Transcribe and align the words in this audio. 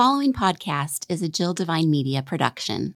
following 0.00 0.32
podcast 0.32 1.04
is 1.10 1.20
a 1.20 1.28
Jill 1.28 1.52
Devine 1.52 1.90
Media 1.90 2.22
production. 2.22 2.94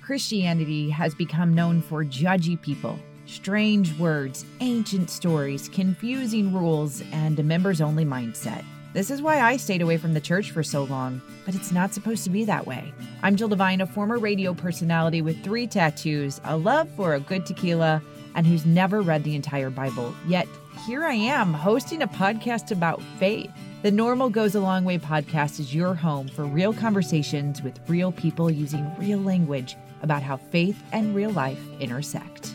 Christianity 0.00 0.88
has 0.88 1.14
become 1.14 1.52
known 1.52 1.82
for 1.82 2.02
judgy 2.02 2.58
people, 2.58 2.98
strange 3.26 3.92
words, 3.98 4.46
ancient 4.60 5.10
stories, 5.10 5.68
confusing 5.68 6.54
rules, 6.54 7.02
and 7.12 7.38
a 7.38 7.42
members 7.42 7.82
only 7.82 8.02
mindset. 8.02 8.64
This 8.94 9.10
is 9.10 9.20
why 9.20 9.42
I 9.42 9.58
stayed 9.58 9.82
away 9.82 9.98
from 9.98 10.14
the 10.14 10.22
church 10.22 10.52
for 10.52 10.62
so 10.62 10.84
long, 10.84 11.20
but 11.44 11.54
it's 11.54 11.70
not 11.70 11.92
supposed 11.92 12.24
to 12.24 12.30
be 12.30 12.46
that 12.46 12.66
way. 12.66 12.90
I'm 13.22 13.36
Jill 13.36 13.48
Devine, 13.48 13.82
a 13.82 13.86
former 13.86 14.16
radio 14.16 14.54
personality 14.54 15.20
with 15.20 15.44
three 15.44 15.66
tattoos, 15.66 16.40
a 16.44 16.56
love 16.56 16.88
for 16.96 17.12
a 17.12 17.20
good 17.20 17.44
tequila, 17.44 18.00
and 18.34 18.46
who's 18.46 18.64
never 18.64 19.02
read 19.02 19.22
the 19.22 19.36
entire 19.36 19.68
Bible. 19.68 20.14
Yet 20.26 20.48
here 20.86 21.04
I 21.04 21.12
am 21.12 21.52
hosting 21.52 22.00
a 22.00 22.08
podcast 22.08 22.70
about 22.70 23.02
faith. 23.18 23.52
The 23.84 23.90
Normal 23.90 24.30
Goes 24.30 24.54
a 24.54 24.60
Long 24.60 24.86
Way 24.86 24.96
podcast 24.96 25.60
is 25.60 25.74
your 25.74 25.94
home 25.94 26.28
for 26.28 26.46
real 26.46 26.72
conversations 26.72 27.60
with 27.60 27.78
real 27.86 28.12
people 28.12 28.50
using 28.50 28.90
real 28.96 29.18
language 29.18 29.76
about 30.00 30.22
how 30.22 30.38
faith 30.38 30.82
and 30.92 31.14
real 31.14 31.28
life 31.28 31.60
intersect. 31.80 32.54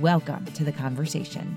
Welcome 0.00 0.44
to 0.46 0.64
the 0.64 0.72
conversation. 0.72 1.56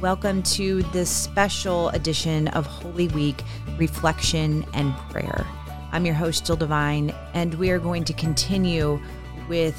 Welcome 0.00 0.44
to 0.44 0.80
this 0.94 1.10
special 1.10 1.90
edition 1.90 2.48
of 2.48 2.64
Holy 2.64 3.08
Week 3.08 3.42
Reflection 3.76 4.64
and 4.72 4.96
Prayer. 5.10 5.46
I'm 5.92 6.06
your 6.06 6.14
host, 6.14 6.46
Jill 6.46 6.56
Devine, 6.56 7.14
and 7.34 7.52
we 7.56 7.68
are 7.68 7.78
going 7.78 8.04
to 8.04 8.14
continue 8.14 8.98
with 9.46 9.76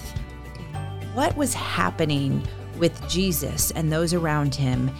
what 1.15 1.35
was 1.35 1.55
happening 1.55 2.47
with 2.77 3.09
Jesus 3.09 3.71
and 3.71 3.91
those 3.91 4.13
around 4.13 4.53
him 4.53 4.91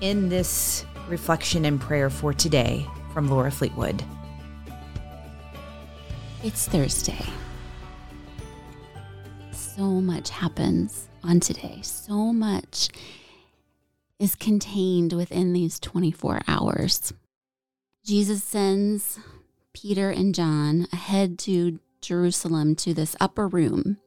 in 0.00 0.30
this 0.30 0.86
reflection 1.08 1.64
and 1.64 1.80
prayer 1.80 2.10
for 2.10 2.32
today 2.32 2.86
from 3.12 3.28
Laura 3.28 3.50
Fleetwood. 3.50 4.02
It's 6.42 6.68
Thursday. 6.68 7.24
So 9.50 9.82
much 9.84 10.30
happens 10.30 11.08
on 11.22 11.40
today. 11.40 11.80
So 11.82 12.32
much 12.32 12.90
is 14.18 14.34
contained 14.34 15.12
within 15.12 15.52
these 15.52 15.80
24 15.80 16.42
hours. 16.46 17.12
Jesus 18.04 18.42
sends 18.42 19.18
Peter 19.72 20.10
and 20.10 20.34
John 20.34 20.86
ahead 20.92 21.38
to 21.40 21.78
Jerusalem 22.00 22.74
to 22.76 22.94
this 22.94 23.16
upper 23.20 23.48
room 23.48 23.98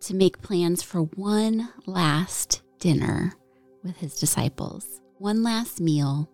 to 0.00 0.14
make 0.14 0.42
plans 0.42 0.82
for 0.82 1.02
one 1.02 1.68
last 1.86 2.62
dinner 2.78 3.34
with 3.82 3.96
his 3.98 4.18
disciples 4.18 5.00
one 5.18 5.42
last 5.42 5.80
meal, 5.80 6.28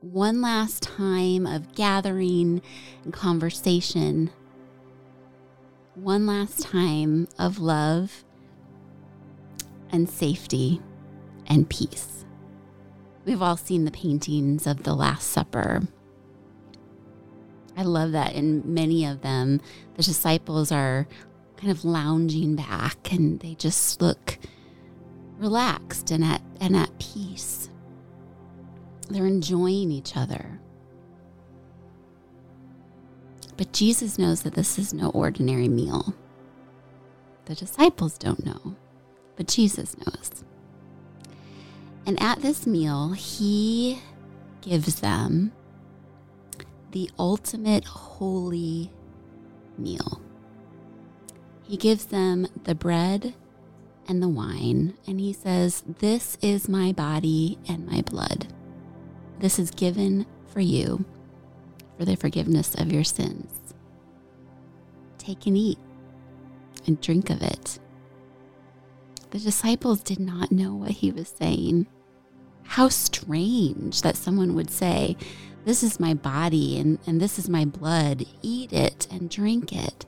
one 0.00 0.40
last 0.40 0.82
time 0.82 1.46
of 1.46 1.74
gathering 1.74 2.62
and 3.04 3.12
conversation, 3.12 4.30
one 5.94 6.26
last 6.26 6.62
time 6.62 7.28
of 7.38 7.58
love 7.58 8.24
and 9.90 10.08
safety 10.08 10.80
and 11.46 11.68
peace. 11.68 12.24
We've 13.26 13.42
all 13.42 13.58
seen 13.58 13.84
the 13.84 13.90
paintings 13.90 14.66
of 14.66 14.84
the 14.84 14.94
Last 14.94 15.28
Supper. 15.28 15.82
I 17.76 17.82
love 17.82 18.12
that 18.12 18.32
in 18.32 18.74
many 18.74 19.04
of 19.04 19.20
them, 19.20 19.60
the 19.96 20.02
disciples 20.02 20.72
are 20.72 21.06
kind 21.58 21.70
of 21.70 21.84
lounging 21.84 22.56
back 22.56 23.12
and 23.12 23.38
they 23.40 23.54
just 23.54 24.00
look 24.00 24.38
relaxed 25.38 26.10
and 26.10 26.24
at, 26.24 26.40
and 26.58 26.74
at 26.74 26.98
peace. 26.98 27.68
They're 29.12 29.26
enjoying 29.26 29.92
each 29.92 30.16
other. 30.16 30.58
But 33.58 33.72
Jesus 33.72 34.18
knows 34.18 34.42
that 34.42 34.54
this 34.54 34.78
is 34.78 34.94
no 34.94 35.10
ordinary 35.10 35.68
meal. 35.68 36.14
The 37.44 37.54
disciples 37.54 38.16
don't 38.16 38.44
know, 38.46 38.74
but 39.36 39.48
Jesus 39.48 39.96
knows. 39.98 40.44
And 42.06 42.20
at 42.22 42.40
this 42.40 42.66
meal, 42.66 43.12
he 43.12 44.00
gives 44.62 45.00
them 45.00 45.52
the 46.92 47.10
ultimate 47.18 47.84
holy 47.84 48.90
meal. 49.76 50.22
He 51.64 51.76
gives 51.76 52.06
them 52.06 52.46
the 52.64 52.74
bread 52.74 53.34
and 54.08 54.22
the 54.22 54.28
wine, 54.28 54.94
and 55.06 55.20
he 55.20 55.34
says, 55.34 55.82
This 55.86 56.38
is 56.40 56.68
my 56.68 56.92
body 56.92 57.58
and 57.68 57.86
my 57.86 58.00
blood. 58.00 58.46
This 59.42 59.58
is 59.58 59.72
given 59.72 60.24
for 60.46 60.60
you 60.60 61.04
for 61.98 62.04
the 62.04 62.14
forgiveness 62.16 62.76
of 62.76 62.92
your 62.92 63.02
sins. 63.02 63.50
Take 65.18 65.46
and 65.46 65.58
eat 65.58 65.80
and 66.86 67.00
drink 67.00 67.28
of 67.28 67.42
it. 67.42 67.80
The 69.30 69.40
disciples 69.40 70.00
did 70.00 70.20
not 70.20 70.52
know 70.52 70.76
what 70.76 70.92
he 70.92 71.10
was 71.10 71.26
saying. 71.26 71.88
How 72.62 72.88
strange 72.88 74.02
that 74.02 74.16
someone 74.16 74.54
would 74.54 74.70
say, 74.70 75.16
This 75.64 75.82
is 75.82 75.98
my 75.98 76.14
body 76.14 76.78
and, 76.78 77.00
and 77.04 77.20
this 77.20 77.36
is 77.36 77.48
my 77.48 77.64
blood. 77.64 78.24
Eat 78.42 78.72
it 78.72 79.08
and 79.10 79.28
drink 79.28 79.72
it. 79.72 80.06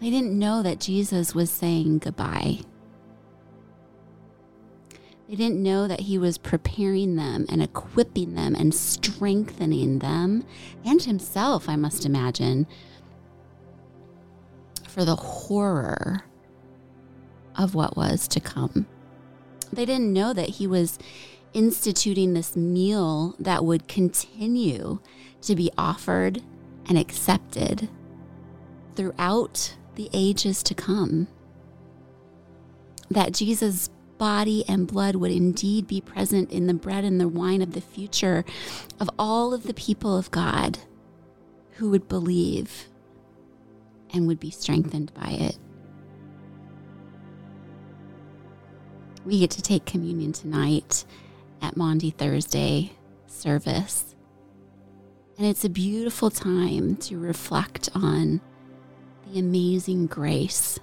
They 0.00 0.10
didn't 0.10 0.36
know 0.36 0.64
that 0.64 0.80
Jesus 0.80 1.36
was 1.36 1.52
saying 1.52 1.98
goodbye. 1.98 2.62
They 5.28 5.36
didn't 5.36 5.62
know 5.62 5.86
that 5.86 6.00
he 6.00 6.16
was 6.16 6.38
preparing 6.38 7.16
them 7.16 7.44
and 7.50 7.62
equipping 7.62 8.34
them 8.34 8.54
and 8.54 8.74
strengthening 8.74 9.98
them 9.98 10.44
and 10.86 11.02
himself, 11.02 11.68
I 11.68 11.76
must 11.76 12.06
imagine, 12.06 12.66
for 14.88 15.04
the 15.04 15.16
horror 15.16 16.24
of 17.56 17.74
what 17.74 17.94
was 17.94 18.26
to 18.28 18.40
come. 18.40 18.86
They 19.70 19.84
didn't 19.84 20.14
know 20.14 20.32
that 20.32 20.48
he 20.48 20.66
was 20.66 20.98
instituting 21.52 22.32
this 22.32 22.56
meal 22.56 23.34
that 23.38 23.66
would 23.66 23.86
continue 23.86 25.00
to 25.42 25.54
be 25.54 25.70
offered 25.76 26.42
and 26.88 26.96
accepted 26.96 27.90
throughout 28.96 29.76
the 29.96 30.08
ages 30.14 30.62
to 30.62 30.74
come. 30.74 31.28
That 33.10 33.32
Jesus 33.32 33.90
body 34.18 34.64
and 34.68 34.86
blood 34.86 35.16
would 35.16 35.30
indeed 35.30 35.86
be 35.86 36.00
present 36.00 36.50
in 36.50 36.66
the 36.66 36.74
bread 36.74 37.04
and 37.04 37.20
the 37.20 37.28
wine 37.28 37.62
of 37.62 37.72
the 37.72 37.80
future 37.80 38.44
of 39.00 39.08
all 39.18 39.54
of 39.54 39.62
the 39.62 39.74
people 39.74 40.16
of 40.18 40.30
God 40.30 40.78
who 41.72 41.90
would 41.90 42.08
believe 42.08 42.88
and 44.12 44.26
would 44.26 44.40
be 44.40 44.50
strengthened 44.50 45.12
by 45.14 45.30
it. 45.30 45.58
We 49.24 49.38
get 49.38 49.50
to 49.52 49.62
take 49.62 49.84
communion 49.84 50.32
tonight 50.32 51.04
at 51.60 51.76
Maundy 51.76 52.10
Thursday 52.10 52.92
service. 53.26 54.14
And 55.36 55.46
it's 55.46 55.64
a 55.64 55.70
beautiful 55.70 56.30
time 56.30 56.96
to 56.96 57.18
reflect 57.18 57.88
on 57.94 58.40
the 59.30 59.38
amazing 59.38 60.06
grace 60.06 60.78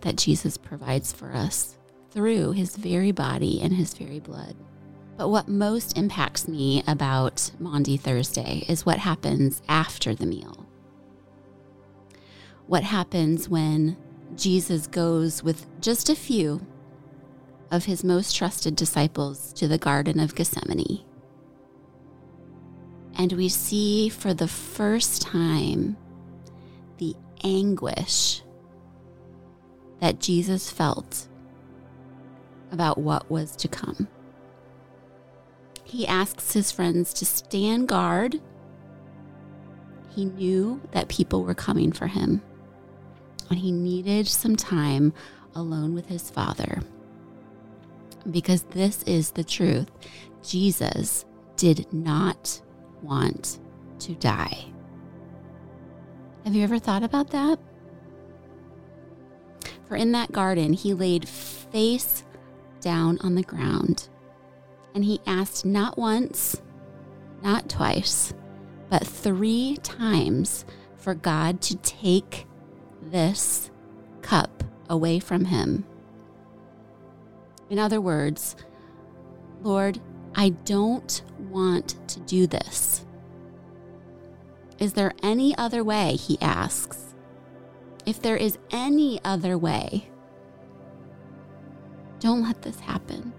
that 0.00 0.16
Jesus 0.16 0.56
provides 0.56 1.12
for 1.12 1.32
us 1.32 1.77
through 2.10 2.52
his 2.52 2.76
very 2.76 3.12
body 3.12 3.60
and 3.62 3.74
his 3.74 3.94
very 3.94 4.20
blood. 4.20 4.56
But 5.16 5.28
what 5.28 5.48
most 5.48 5.98
impacts 5.98 6.46
me 6.46 6.82
about 6.86 7.50
Maundy 7.58 7.96
Thursday 7.96 8.64
is 8.68 8.86
what 8.86 8.98
happens 8.98 9.60
after 9.68 10.14
the 10.14 10.26
meal. 10.26 10.66
What 12.66 12.84
happens 12.84 13.48
when 13.48 13.96
Jesus 14.36 14.86
goes 14.86 15.42
with 15.42 15.66
just 15.80 16.08
a 16.08 16.14
few 16.14 16.64
of 17.70 17.84
his 17.84 18.04
most 18.04 18.36
trusted 18.36 18.76
disciples 18.76 19.52
to 19.54 19.68
the 19.68 19.78
Garden 19.78 20.20
of 20.20 20.34
Gethsemane. 20.34 21.04
And 23.16 23.32
we 23.32 23.48
see 23.48 24.08
for 24.08 24.32
the 24.32 24.48
first 24.48 25.22
time 25.22 25.96
the 26.98 27.16
anguish 27.42 28.42
that 30.00 30.20
Jesus 30.20 30.70
felt 30.70 31.28
about 32.70 32.98
what 32.98 33.30
was 33.30 33.56
to 33.56 33.68
come. 33.68 34.08
He 35.84 36.06
asks 36.06 36.52
his 36.52 36.70
friends 36.70 37.14
to 37.14 37.24
stand 37.24 37.88
guard. 37.88 38.40
He 40.10 40.26
knew 40.26 40.80
that 40.90 41.08
people 41.08 41.44
were 41.44 41.54
coming 41.54 41.92
for 41.92 42.06
him, 42.06 42.42
and 43.48 43.58
he 43.58 43.72
needed 43.72 44.28
some 44.28 44.56
time 44.56 45.12
alone 45.54 45.94
with 45.94 46.06
his 46.06 46.30
father. 46.30 46.82
Because 48.30 48.62
this 48.64 49.02
is 49.04 49.30
the 49.30 49.44
truth 49.44 49.88
Jesus 50.42 51.24
did 51.56 51.90
not 51.92 52.60
want 53.02 53.58
to 54.00 54.14
die. 54.14 54.66
Have 56.44 56.54
you 56.54 56.62
ever 56.64 56.78
thought 56.78 57.02
about 57.02 57.30
that? 57.30 57.58
For 59.86 59.96
in 59.96 60.12
that 60.12 60.32
garden, 60.32 60.74
he 60.74 60.92
laid 60.92 61.26
face 61.28 62.24
down 62.80 63.18
on 63.20 63.34
the 63.34 63.42
ground. 63.42 64.08
And 64.94 65.04
he 65.04 65.20
asked 65.26 65.64
not 65.64 65.98
once, 65.98 66.60
not 67.42 67.68
twice, 67.68 68.34
but 68.90 69.06
three 69.06 69.76
times 69.82 70.64
for 70.96 71.14
God 71.14 71.60
to 71.62 71.76
take 71.76 72.46
this 73.02 73.70
cup 74.22 74.64
away 74.88 75.18
from 75.18 75.46
him. 75.46 75.84
In 77.70 77.78
other 77.78 78.00
words, 78.00 78.56
Lord, 79.62 80.00
I 80.34 80.50
don't 80.50 81.22
want 81.50 81.96
to 82.08 82.20
do 82.20 82.46
this. 82.46 83.04
Is 84.78 84.92
there 84.92 85.12
any 85.22 85.56
other 85.58 85.82
way? 85.82 86.16
He 86.16 86.40
asks. 86.40 87.14
If 88.06 88.22
there 88.22 88.36
is 88.36 88.58
any 88.70 89.20
other 89.24 89.58
way, 89.58 90.08
don't 92.20 92.42
let 92.42 92.62
this 92.62 92.80
happen. 92.80 93.32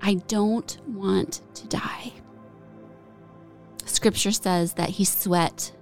I 0.00 0.14
don't 0.14 0.78
want 0.86 1.40
to 1.54 1.66
die. 1.66 2.12
Scripture 3.84 4.32
says 4.32 4.74
that 4.74 4.90
he 4.90 5.04
sweat 5.04 5.72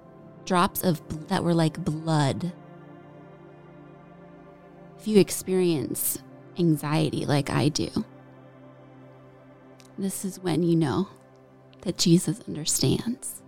drops 0.44 0.82
of 0.82 1.02
that 1.28 1.42
were 1.42 1.54
like 1.54 1.84
blood. 1.84 2.52
If 4.98 5.08
you 5.08 5.18
experience 5.18 6.22
anxiety 6.58 7.26
like 7.26 7.50
I 7.50 7.68
do, 7.68 7.90
this 9.98 10.24
is 10.24 10.40
when 10.40 10.62
you 10.62 10.76
know 10.76 11.08
that 11.82 11.98
Jesus 11.98 12.40
understands. 12.46 13.42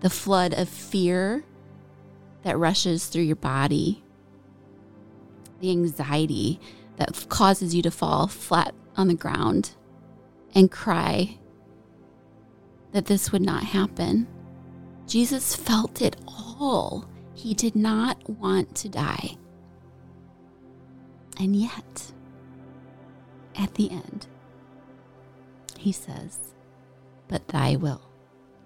The 0.00 0.10
flood 0.10 0.54
of 0.54 0.68
fear 0.68 1.44
that 2.42 2.58
rushes 2.58 3.06
through 3.06 3.22
your 3.22 3.36
body, 3.36 4.02
the 5.60 5.70
anxiety 5.70 6.60
that 6.96 7.26
causes 7.28 7.74
you 7.74 7.82
to 7.82 7.90
fall 7.90 8.26
flat 8.26 8.74
on 8.96 9.08
the 9.08 9.14
ground 9.14 9.74
and 10.54 10.70
cry 10.70 11.38
that 12.92 13.06
this 13.06 13.32
would 13.32 13.42
not 13.42 13.62
happen. 13.64 14.26
Jesus 15.06 15.54
felt 15.54 16.02
it 16.02 16.16
all. 16.28 17.04
He 17.34 17.54
did 17.54 17.74
not 17.74 18.28
want 18.28 18.74
to 18.76 18.88
die. 18.88 19.36
And 21.38 21.56
yet, 21.56 22.12
at 23.56 23.74
the 23.74 23.90
end, 23.90 24.26
he 25.78 25.92
says, 25.92 26.38
But 27.28 27.48
thy 27.48 27.76
will 27.76 28.02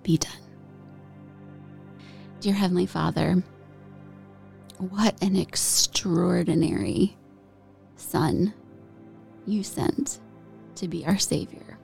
be 0.02 0.16
done. 0.16 0.32
Dear 2.40 2.54
Heavenly 2.54 2.86
Father, 2.86 3.42
what 4.78 5.22
an 5.22 5.36
extraordinary 5.36 7.16
Son 7.96 8.52
you 9.46 9.62
sent 9.62 10.20
to 10.76 10.88
be 10.88 11.06
our 11.06 11.18
Savior. 11.18 11.78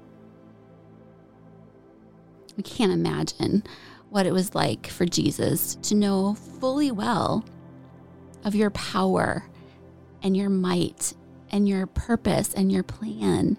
We 2.57 2.63
can't 2.63 2.93
imagine 2.93 3.63
what 4.11 4.27
it 4.27 4.33
was 4.33 4.55
like 4.55 4.87
for 4.89 5.07
Jesus 5.07 5.77
to 5.83 5.95
know 5.95 6.35
fully 6.35 6.91
well 6.91 7.45
of 8.45 8.55
your 8.55 8.71
power 8.71 9.45
and 10.23 10.37
your 10.37 10.51
might 10.51 11.15
and 11.51 11.69
your 11.69 11.87
purpose 11.87 12.55
and 12.55 12.71
your 12.71 12.83
plan. 12.83 13.57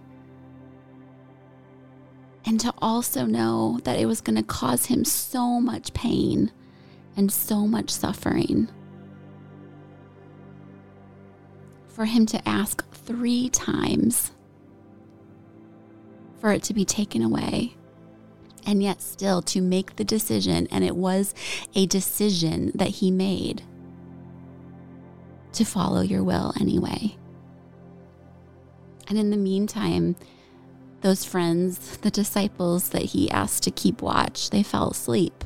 And 2.45 2.59
to 2.59 2.73
also 2.81 3.25
know 3.25 3.79
that 3.83 3.99
it 3.99 4.07
was 4.07 4.21
going 4.21 4.35
to 4.35 4.43
cause 4.43 4.87
him 4.87 5.05
so 5.05 5.59
much 5.59 5.93
pain 5.93 6.51
and 7.15 7.31
so 7.31 7.67
much 7.67 7.89
suffering. 7.89 8.69
For 11.93 12.05
him 12.05 12.25
to 12.27 12.47
ask 12.47 12.89
three 12.93 13.49
times 13.49 14.31
for 16.39 16.51
it 16.51 16.63
to 16.63 16.73
be 16.73 16.85
taken 16.85 17.21
away 17.21 17.75
and 18.65 18.81
yet 18.81 19.01
still 19.01 19.41
to 19.41 19.61
make 19.61 19.95
the 19.95 20.03
decision. 20.03 20.67
And 20.71 20.83
it 20.83 20.95
was 20.95 21.33
a 21.75 21.85
decision 21.85 22.71
that 22.75 22.89
he 22.89 23.11
made 23.11 23.63
to 25.53 25.65
follow 25.65 26.01
your 26.01 26.23
will 26.23 26.53
anyway. 26.59 27.17
And 29.07 29.17
in 29.17 29.29
the 29.29 29.37
meantime, 29.37 30.15
those 31.01 31.25
friends, 31.25 31.97
the 31.97 32.11
disciples 32.11 32.89
that 32.89 33.01
he 33.01 33.29
asked 33.31 33.63
to 33.63 33.71
keep 33.71 34.01
watch, 34.01 34.51
they 34.51 34.63
fell 34.63 34.91
asleep. 34.91 35.43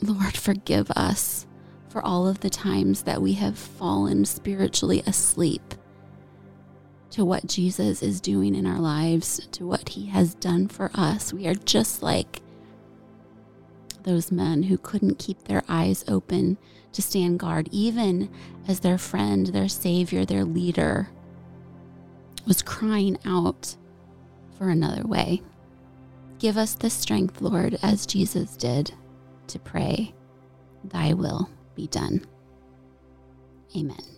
Lord, 0.00 0.36
forgive 0.36 0.90
us 0.92 1.47
for 1.88 2.04
all 2.04 2.26
of 2.28 2.40
the 2.40 2.50
times 2.50 3.02
that 3.02 3.22
we 3.22 3.32
have 3.34 3.58
fallen 3.58 4.24
spiritually 4.24 5.02
asleep 5.06 5.74
to 7.10 7.24
what 7.24 7.46
Jesus 7.46 8.02
is 8.02 8.20
doing 8.20 8.54
in 8.54 8.66
our 8.66 8.78
lives, 8.78 9.46
to 9.52 9.66
what 9.66 9.90
he 9.90 10.06
has 10.06 10.34
done 10.34 10.68
for 10.68 10.90
us. 10.94 11.32
We 11.32 11.46
are 11.46 11.54
just 11.54 12.02
like 12.02 12.42
those 14.02 14.30
men 14.30 14.64
who 14.64 14.78
couldn't 14.78 15.18
keep 15.18 15.44
their 15.44 15.62
eyes 15.68 16.04
open 16.06 16.58
to 16.92 17.02
stand 17.02 17.38
guard, 17.38 17.68
even 17.72 18.30
as 18.66 18.80
their 18.80 18.98
friend, 18.98 19.46
their 19.46 19.68
savior, 19.68 20.24
their 20.24 20.44
leader 20.44 21.10
was 22.46 22.62
crying 22.62 23.18
out 23.24 23.76
for 24.56 24.68
another 24.70 25.06
way. 25.06 25.42
Give 26.38 26.56
us 26.56 26.74
the 26.74 26.90
strength, 26.90 27.40
Lord, 27.40 27.78
as 27.82 28.06
Jesus 28.06 28.56
did, 28.56 28.92
to 29.48 29.58
pray, 29.58 30.14
Thy 30.84 31.12
will 31.12 31.50
be 31.78 31.86
done. 31.86 32.20
Amen. 33.76 34.17